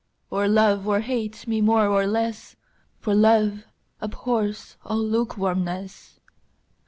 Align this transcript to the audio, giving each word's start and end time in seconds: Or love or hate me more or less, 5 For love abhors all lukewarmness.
Or 0.31 0.47
love 0.47 0.87
or 0.87 1.01
hate 1.01 1.45
me 1.47 1.61
more 1.61 1.87
or 1.87 2.07
less, 2.07 2.55
5 3.01 3.01
For 3.03 3.13
love 3.13 3.65
abhors 4.01 4.75
all 4.83 4.97
lukewarmness. 4.97 6.19